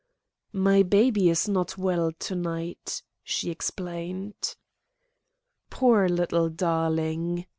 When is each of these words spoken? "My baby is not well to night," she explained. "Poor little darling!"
"My 0.53 0.81
baby 0.81 1.29
is 1.29 1.47
not 1.47 1.77
well 1.77 2.11
to 2.11 2.33
night," 2.33 3.03
she 3.23 3.51
explained. 3.51 4.55
"Poor 5.69 6.09
little 6.09 6.49
darling!" 6.49 7.45